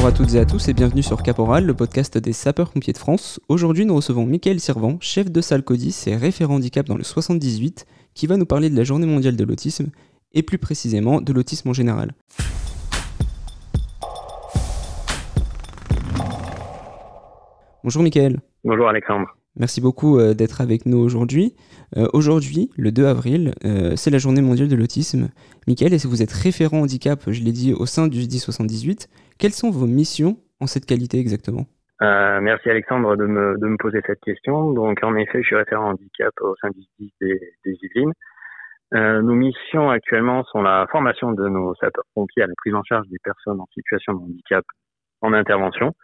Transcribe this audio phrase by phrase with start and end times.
[0.00, 2.98] Bonjour à toutes et à tous et bienvenue sur Caporal, le podcast des sapeurs-pompiers de
[2.98, 3.38] France.
[3.50, 7.84] Aujourd'hui, nous recevons Mickaël Servant, chef de salle CODIS et référent handicap dans le 78,
[8.14, 9.90] qui va nous parler de la journée mondiale de l'autisme
[10.32, 12.12] et plus précisément de l'autisme en général.
[17.84, 18.40] Bonjour Mickaël.
[18.64, 19.26] Bonjour Alexandre.
[19.60, 21.54] Merci beaucoup euh, d'être avec nous aujourd'hui.
[21.94, 25.28] Euh, aujourd'hui, le 2 avril, euh, c'est la journée mondiale de l'autisme.
[25.68, 29.08] Michael, est-ce que vous êtes référent handicap, je l'ai dit, au sein du SDI 78
[29.38, 31.66] Quelles sont vos missions en cette qualité exactement?
[32.00, 34.72] Merci Alexandre de me, de me, poser cette question.
[34.72, 38.14] Donc en effet, je suis référent handicap au sein du SDI des, des Yvelines.
[38.94, 43.18] nos missions actuellement sont la formation de nos sapeurs-pompiers à la prise en charge des
[43.22, 44.64] personnes en situation de handicap
[45.20, 45.94] en intervention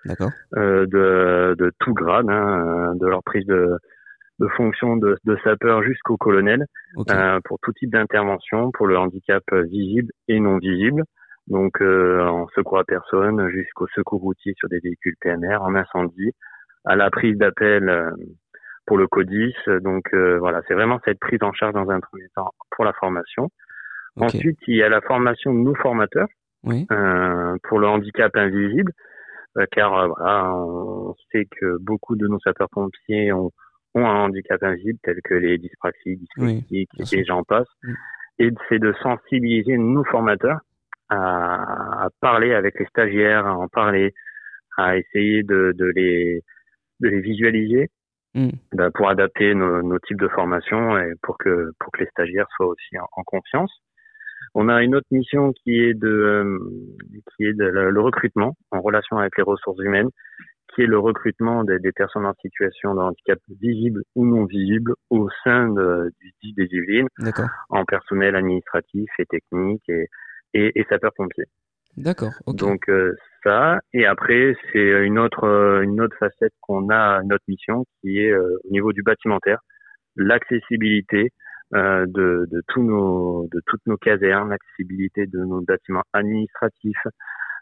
[0.56, 3.78] euh, de, de, tout grade, hein, euh, de leur prise de,
[4.38, 6.66] de fonction de, de sapeur jusqu'au colonel,
[7.10, 11.02] euh, pour tout type d'intervention, pour le handicap visible et non visible.
[11.46, 16.32] Donc euh, en secours à personne jusqu'au secours routier sur des véhicules PMR, en incendie,
[16.84, 18.10] à la prise d'appel euh,
[18.84, 19.54] pour le CODIS.
[19.82, 23.48] Donc voilà, c'est vraiment cette prise en charge dans un premier temps pour la formation.
[24.18, 26.28] Ensuite, il y a la formation de nos formateurs
[26.66, 26.86] oui.
[26.90, 28.92] euh, pour le handicap invisible,
[29.56, 33.50] euh, car euh, voilà, on sait que beaucoup de nos sapeurs-pompiers ont,
[33.94, 37.68] ont, un handicap invisible, tel que les dyspraxies, dyslexiques, et j'en passe.
[38.38, 40.60] Et c'est de sensibiliser nos formateurs
[41.08, 44.12] à, à, parler avec les stagiaires, à en parler,
[44.76, 46.42] à essayer de, de les
[47.00, 47.90] de les visualiser
[48.34, 48.50] mm.
[48.72, 52.48] ben, pour adapter nos, nos, types de formation et pour que pour que les stagiaires
[52.56, 53.72] soient aussi en, en confiance.
[54.58, 56.58] On a une autre mission qui est de euh,
[57.36, 60.08] qui est de le recrutement en relation avec les ressources humaines,
[60.74, 64.94] qui est le recrutement des, des personnes en situation de handicap visible ou non visible
[65.10, 67.08] au sein de, du dit des Yvelines,
[67.68, 70.06] en personnel administratif et technique et,
[70.54, 71.50] et, et sapeurs-pompiers.
[71.98, 72.32] D'accord.
[72.46, 73.14] Donc euh,
[73.44, 78.32] ça et après c'est une autre une autre facette qu'on a notre mission qui est
[78.32, 79.60] euh, au niveau du bâtimentaire,
[80.16, 81.30] l'accessibilité
[81.74, 87.06] euh, de, de, tous nos, de toutes nos casernes, l'accessibilité de nos bâtiments administratifs,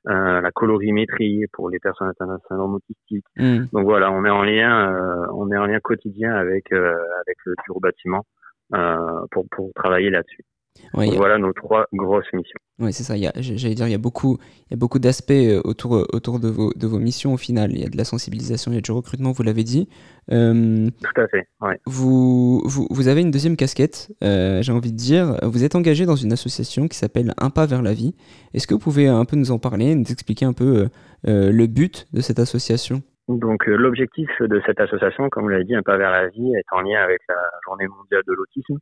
[0.09, 3.25] euh, la colorimétrie pour les personnes atteintes d'un syndrome autistique.
[3.37, 3.65] Hmm.
[3.72, 7.38] Donc voilà, on est en lien, euh, on est en lien quotidien avec euh, avec
[7.47, 8.26] le bureau bâtiment
[8.75, 10.44] euh, pour pour travailler là-dessus.
[10.92, 12.60] Voilà nos trois grosses missions.
[12.80, 13.14] Oui, c'est ça.
[13.36, 16.40] J'allais dire, il y a beaucoup, il y a beaucoup d'aspects euh, autour, euh, autour
[16.40, 17.70] de, vos, de vos missions au final.
[17.70, 19.88] Il y a de la sensibilisation, il y a du recrutement, vous l'avez dit.
[20.32, 21.46] Euh, Tout à fait.
[21.60, 21.78] Ouais.
[21.86, 25.38] Vous, vous, vous, avez une deuxième casquette, euh, j'ai envie de dire.
[25.44, 28.16] Vous êtes engagé dans une association qui s'appelle Un pas vers la vie.
[28.54, 30.88] Est-ce que vous pouvez un peu nous en parler, nous expliquer un peu
[31.28, 33.02] euh, le but de cette association?
[33.28, 36.76] Donc l'objectif de cette association, comme vous l'avez dit, Un pas vers la vie, est
[36.76, 37.36] en lien avec la
[37.66, 38.78] Journée mondiale de l'autisme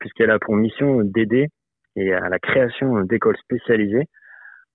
[0.00, 1.48] puisqu'elle a pour mission d'aider
[1.96, 4.08] et à la création d'écoles spécialisées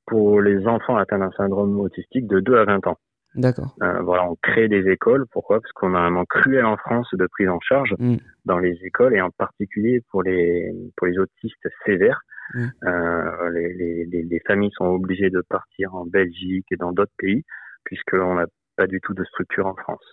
[0.06, 2.98] pour les enfants atteints d'un syndrome autistique de 2 à 20 ans.
[3.36, 3.76] D'accord.
[3.82, 5.26] Euh, voilà, on crée des écoles.
[5.32, 5.60] Pourquoi?
[5.60, 8.16] Parce qu'on a un manque cruel en France de prise en charge mm.
[8.46, 12.22] dans les écoles et en particulier pour les pour les autistes sévères.
[12.54, 12.66] Mm.
[12.86, 17.44] Euh, les, les, les, familles sont obligées de partir en Belgique et dans d'autres pays
[17.84, 18.46] puisqu'on n'a
[18.78, 20.06] pas du tout de structure en France.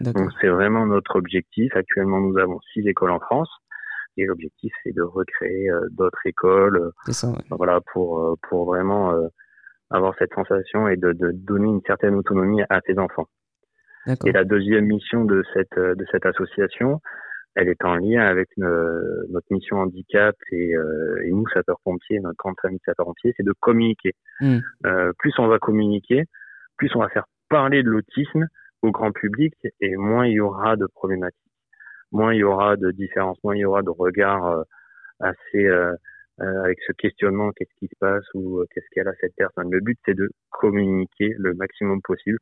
[0.00, 1.74] Donc c'est vraiment notre objectif.
[1.74, 3.50] Actuellement, nous avons six écoles en France
[4.18, 9.26] et l'objectif c'est de recréer euh, d'autres écoles ça, voilà pour euh, pour vraiment euh,
[9.90, 13.26] avoir cette sensation et de, de, donner une certaine autonomie à ses enfants
[14.24, 17.00] et la deuxième mission de cette de cette association
[17.54, 20.74] elle est en lien avec notre mission handicap et,
[21.24, 24.12] et nous sapeurs-pompiers, notre grande famille sapeurs-pompiers, c'est de communiquer.
[24.40, 24.58] Hmm.
[24.86, 26.26] Euh, plus on va communiquer,
[26.76, 28.46] plus on va faire parler de l'autisme
[28.82, 31.47] au grand public et moins il y aura de problématiques
[32.12, 34.62] moins il y aura de différences, moins il y aura de regards euh,
[35.20, 35.92] assez euh,
[36.40, 39.70] euh, avec ce questionnement qu'est-ce qui se passe ou qu'est-ce qu'elle a cette personne.
[39.70, 42.38] Le but c'est de communiquer le maximum possible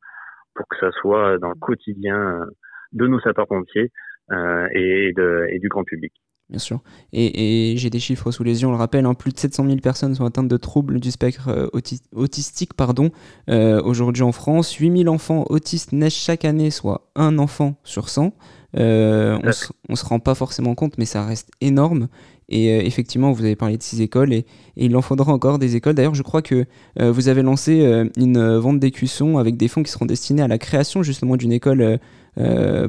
[0.55, 2.47] pour que ça soit dans le quotidien
[2.93, 3.91] de nos sapeurs-pompiers
[4.31, 5.13] et,
[5.61, 6.13] du grand public.
[6.49, 6.81] Bien sûr.
[7.13, 9.77] Et, j'ai des chiffres sous les yeux, on le rappelle, hein, plus de 700 000
[9.79, 11.71] personnes sont atteintes de troubles du spectre
[12.13, 13.11] autistique pardon,
[13.49, 14.75] aujourd'hui en France.
[14.75, 18.35] 8 000 enfants autistes naissent chaque année, soit un enfant sur 100.
[18.77, 22.09] Euh, on, ne se rend pas forcément compte, mais ça reste énorme.
[22.49, 24.45] Et euh, effectivement, vous avez parlé de six écoles et,
[24.77, 25.95] il en faudra encore des écoles.
[25.95, 26.65] D'ailleurs, je crois que
[27.01, 27.83] euh, vous avez lancé
[28.17, 31.99] une vente d'écussons avec des fonds qui seront destinés à la création justement d'une école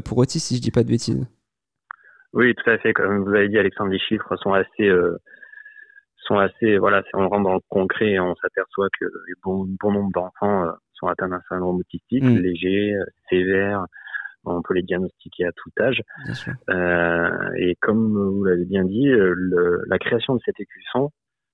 [0.03, 1.25] pour autistes, si je dis pas de bêtises.
[2.33, 2.94] Oui, tout à fait.
[2.94, 4.91] Comme vous avez dit, Alexandre, les chiffres sont assez,
[6.18, 6.77] sont assez.
[6.77, 9.06] Voilà, si on rentre dans le concret, on s'aperçoit que
[9.44, 12.38] bon, bon nombre d'enfants sont atteints d'un syndrome autistique mmh.
[12.38, 12.94] léger,
[13.29, 13.85] sévère
[14.48, 16.02] on peut les diagnostiquer à tout âge.
[16.70, 21.12] Euh, et comme vous l'avez bien dit, euh, le, la création de cet écusson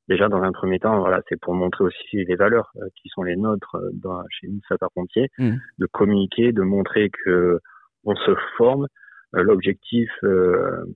[0.10, 3.24] déjà dans un premier temps, voilà, c'est pour montrer aussi les valeurs euh, qui sont
[3.24, 5.56] les nôtres euh, dans, chez nous sapeurs-pompiers, mmh.
[5.80, 7.60] de communiquer, de montrer que
[8.04, 8.88] on se forme.
[9.36, 10.12] L'objectif,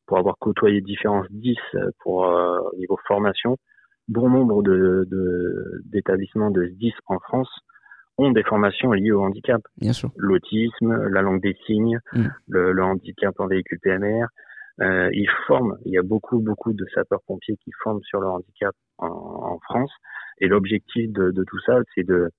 [0.06, 1.56] pour avoir côtoyé différents 10
[2.04, 2.32] pour
[2.78, 3.58] niveau formation,
[4.08, 5.08] bon nombre de
[5.86, 7.50] d'établissements de, 10 en France
[8.18, 9.62] ont des formations liées au handicap.
[9.78, 10.12] Bien sûr.
[10.18, 12.25] L'autisme, la langue des signes, mmh.
[12.48, 14.25] le, le, handicap en véhicule PMR,
[14.81, 18.75] euh, ils forment, il y a beaucoup, beaucoup de sapeurs-pompiers qui forment sur le handicap
[18.98, 19.92] en, en France.
[20.40, 22.30] Et l'objectif de, de, tout ça, c'est de,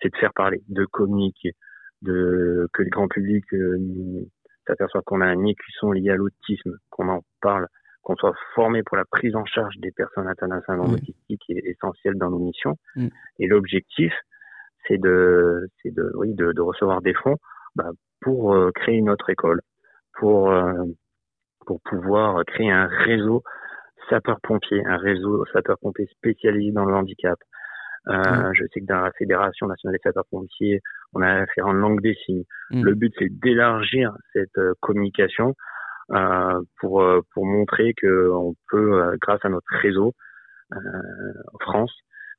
[0.00, 1.52] c'est de faire parler, de communiquer,
[2.02, 3.78] de que le grand public euh,
[4.66, 7.66] s'aperçoive qu'on a un écusson lié à l'autisme, qu'on en parle,
[8.02, 11.66] qu'on soit formé pour la prise en charge des personnes atteintes d'un syndrome autistique est
[11.66, 12.76] essentiel dans nos missions.
[12.96, 13.08] Mm.
[13.40, 14.12] Et l'objectif,
[14.86, 17.36] c'est de, c'est de, oui, de, de, recevoir des fonds
[17.74, 17.90] bah,
[18.20, 19.60] pour euh, créer une autre école,
[20.18, 20.84] pour euh,
[21.66, 23.42] pour pouvoir créer un réseau
[24.08, 27.38] sapeurs-pompiers, un réseau sapeurs-pompiers spécialisé dans le handicap.
[28.08, 28.52] Euh, mmh.
[28.54, 30.80] Je sais que dans la Fédération nationale des sapeurs-pompiers,
[31.14, 32.44] on a fait en langue des signes.
[32.70, 32.84] Mmh.
[32.84, 35.54] Le but, c'est d'élargir cette euh, communication
[36.10, 40.12] euh, pour euh, pour montrer que on peut, euh, grâce à notre réseau
[40.72, 41.92] en France,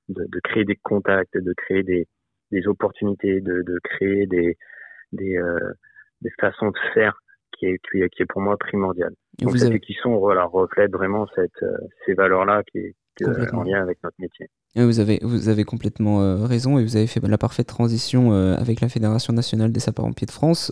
[0.09, 2.06] de, de, créer des contacts, de créer des,
[2.51, 4.57] des opportunités, de, de créer des
[5.12, 5.38] des,
[6.21, 7.21] des façons de faire
[7.57, 9.13] qui est, qui est, pour moi primordial.
[9.39, 13.64] Donc vous cette qui voilà, reflète vraiment cette, euh, ces valeurs-là qui, qui est en
[13.64, 14.50] lien avec notre métier.
[14.76, 18.56] vous avez, vous avez complètement euh, raison et vous avez fait la parfaite transition euh,
[18.58, 20.72] avec la Fédération nationale des sapeurs-pompiers de France.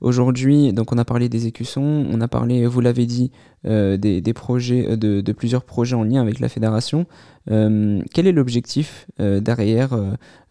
[0.00, 3.32] Aujourd'hui, donc on a parlé des écussons, on a parlé, vous l'avez dit,
[3.64, 7.06] des, des, projets, de, de, plusieurs projets en lien avec la fédération.
[7.46, 9.90] quel est l'objectif derrière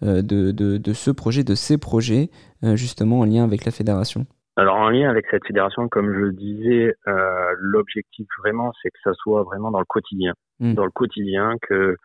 [0.02, 2.30] de, de, de, ce projet, de ces projets,
[2.74, 4.26] justement en lien avec la fédération?
[4.58, 9.00] Alors en lien avec cette fédération, comme je le disais, euh, l'objectif vraiment, c'est que
[9.04, 10.74] ça soit vraiment dans le quotidien, mm.
[10.74, 11.98] dans le quotidien, que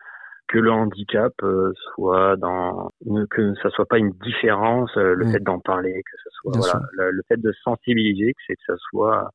[0.47, 2.89] que le handicap euh, soit dans
[3.29, 5.31] que ça soit pas une différence, euh, le mm.
[5.31, 8.75] fait d'en parler, que ce soit voilà, le, fait de sensibiliser, que c'est que ça
[8.89, 9.29] soit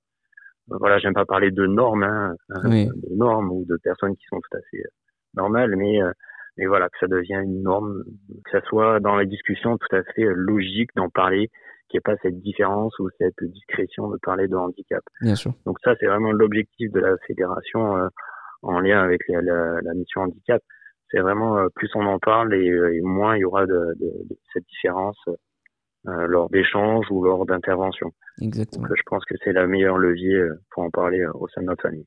[0.69, 4.59] voilà, j'aime pas parler de normes, hein, de normes ou de personnes qui sont tout
[4.59, 4.83] à fait
[5.35, 6.01] normales, mais
[6.59, 8.03] mais voilà que ça devient une norme,
[8.45, 11.51] que ça soit dans la discussion tout à fait logique d'en parler
[11.96, 15.02] qu'il n'y ait pas cette différence ou cette discrétion de parler de handicap.
[15.20, 15.52] Bien sûr.
[15.64, 18.08] Donc ça, c'est vraiment l'objectif de la fédération euh,
[18.62, 20.62] en lien avec la, la, mission handicap.
[21.10, 23.94] C'est vraiment euh, plus on en parle et, euh, et, moins il y aura de,
[24.00, 25.19] de, de cette différence
[26.08, 28.12] euh, lors d'échanges ou lors d'interventions.
[28.40, 28.87] Exactement.
[28.87, 31.82] Donc, je pense que c'est le meilleur levier pour en parler au sein de notre
[31.82, 32.06] famille.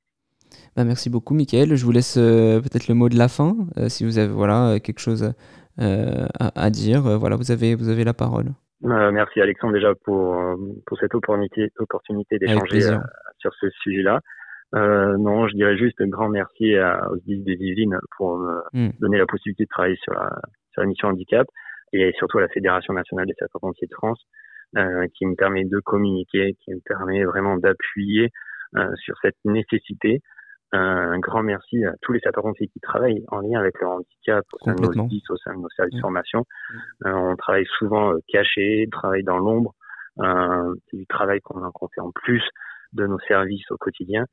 [0.76, 1.76] Bah, merci beaucoup, Mickaël.
[1.76, 3.56] Je vous laisse peut-être le mot de la fin,
[3.88, 5.34] si vous avez voilà quelque chose
[5.78, 7.02] à, à, dire.
[7.20, 8.52] voilà, vous avez vous avez la parole.
[8.86, 10.56] Euh, merci Alexandre déjà pour, euh,
[10.86, 12.98] pour cette opportunité, opportunité d'échanger euh,
[13.38, 14.20] sur ce sujet-là.
[14.76, 18.92] Euh, non, je dirais juste un grand merci à, aux des Yvelines pour me hmm.
[19.00, 20.30] donner la possibilité de travailler sur la,
[20.72, 21.48] sur la mission handicap
[21.92, 24.24] et surtout à la Fédération nationale des sapeurs-pompiers de France
[24.78, 28.30] euh, qui me permet de communiquer, qui me permet vraiment d'appuyer
[29.04, 30.22] sur cette nécessité
[30.72, 34.66] un grand merci à tous les sapeurs-pompiers qui travaillent en lien avec le handicap au
[34.66, 36.46] sein de nos au sein de nos services de formation.
[37.06, 39.74] Euh, on travaille souvent euh, caché, travaille dans l'ombre.
[40.20, 42.44] Euh, c'est du travail qu'on fait en plus
[42.94, 44.26] de nos services au quotidien.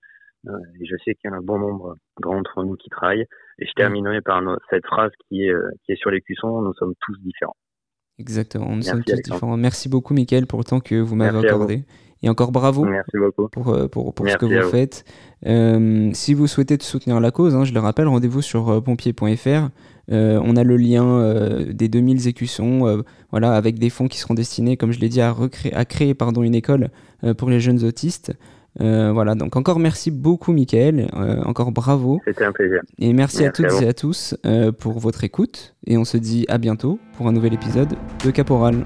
[0.46, 3.26] Euh, et je sais qu'il y en a un bon nombre d'entre nous qui travaillent.
[3.58, 6.94] Et je terminerai par cette phrase qui est, qui est sur les cuissons, nous sommes
[7.00, 7.56] tous différents.
[8.18, 9.56] Exactement, nous sommes tous différents.
[9.56, 11.84] Merci beaucoup, Mickaël, pour le temps que vous m'avez accordé.
[12.26, 12.84] Et encore bravo
[13.52, 15.04] pour, euh, pour, pour ce que vous, faites.
[15.46, 19.68] Euh, si vous souhaitez soutenir la cause, hein, je le rappelle, rendez-vous sur euh, pompier.fr.
[20.08, 21.22] on a le lien
[21.70, 25.30] des 2000 écussons, voilà, avec des fonds qui seront destinés, comme je l'ai dit, à,
[25.30, 26.88] recréer, à créer pardon, une école
[27.38, 28.32] pour les jeunes autistes.
[28.80, 31.08] voilà, donc encore merci beaucoup, Michael.
[31.44, 32.20] encore bravo.
[32.26, 32.80] C'était un plaisir.
[32.98, 34.34] Et merci, à toutes et à tous
[34.80, 35.76] pour votre écoute.
[35.86, 38.84] Et on se dit à bientôt pour un nouvel épisode de Caporal.